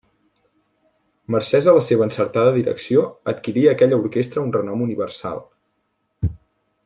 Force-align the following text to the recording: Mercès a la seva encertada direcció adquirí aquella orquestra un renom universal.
Mercès 1.35 1.67
a 1.67 1.75
la 1.75 1.83
seva 1.89 2.03
encertada 2.07 2.55
direcció 2.55 3.05
adquirí 3.35 3.67
aquella 3.75 4.01
orquestra 4.05 4.45
un 4.47 4.53
renom 4.59 4.83
universal. 4.87 5.43